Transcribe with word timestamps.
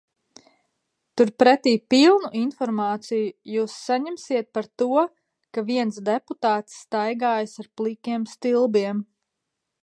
Turpretī 1.19 1.73
pilnu 1.93 2.31
informāciju 2.39 3.27
jūs 3.57 3.75
saņemsiet 3.91 4.49
par 4.59 4.71
to, 4.83 4.89
ka 5.59 5.65
viens 5.69 6.01
deputāts 6.09 6.81
staigājis 6.87 7.55
ar 7.65 7.71
plikiem 7.83 8.27
stilbiem. 8.35 9.05